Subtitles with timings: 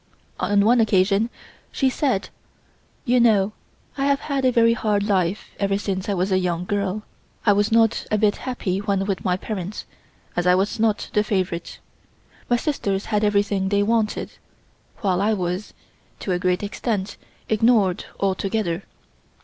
[0.39, 1.29] On one occasion
[1.71, 2.29] she said:
[3.05, 3.53] "You know
[3.99, 7.03] I have had a very hard life ever since I was a young girl.
[7.45, 9.85] I was not a bit happy when with my parents,
[10.35, 11.77] as I was not the favorite.
[12.49, 14.31] My sisters had everything they wanted,
[15.01, 15.71] while I was,
[16.21, 17.15] to a great extent,
[17.47, 18.81] ignored altogether.